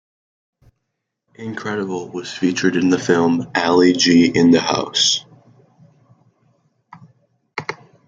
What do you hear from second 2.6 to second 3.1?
in the